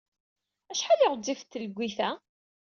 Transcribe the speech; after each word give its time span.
Acḥal 0.71 0.99
ay 1.01 1.09
ɣezzifet 1.11 1.49
tleggit-a? 1.51 2.09